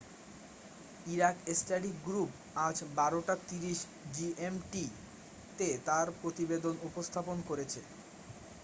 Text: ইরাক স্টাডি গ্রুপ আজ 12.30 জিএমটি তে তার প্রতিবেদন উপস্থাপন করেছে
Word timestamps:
ইরাক 1.05 1.37
স্টাডি 1.55 1.91
গ্রুপ 2.05 2.29
আজ 2.59 2.77
12.30 2.97 3.79
জিএমটি 4.13 4.83
তে 5.57 5.67
তার 5.87 6.07
প্রতিবেদন 6.21 6.75
উপস্থাপন 6.87 7.37
করেছে 7.49 7.79